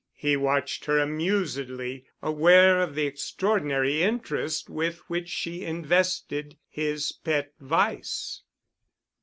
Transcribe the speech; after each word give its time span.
He 0.15 0.35
watched 0.35 0.85
her 0.85 0.97
amusedly, 0.97 2.07
aware 2.23 2.81
of 2.81 2.95
the 2.95 3.05
extraordinary 3.05 4.01
interest 4.01 4.67
with 4.67 4.97
which 5.11 5.29
she 5.29 5.63
invested 5.63 6.57
his 6.71 7.11
pet 7.23 7.53
vice. 7.59 8.41